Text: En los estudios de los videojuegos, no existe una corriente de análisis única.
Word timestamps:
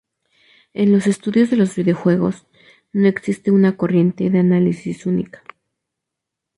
En 0.73 0.91
los 0.91 1.05
estudios 1.05 1.51
de 1.51 1.57
los 1.57 1.75
videojuegos, 1.75 2.47
no 2.91 3.07
existe 3.07 3.51
una 3.51 3.77
corriente 3.77 4.31
de 4.31 4.39
análisis 4.39 5.05
única. 5.05 5.43